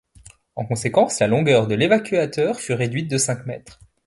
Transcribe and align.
En 0.55 0.65
conséquence, 0.65 1.19
la 1.19 1.27
longueur 1.27 1.67
de 1.67 1.75
l’évacuateur 1.75 2.59
fut 2.59 2.73
réduite 2.73 3.07
de 3.07 3.19
cinq 3.19 3.45
mètres. 3.45 3.79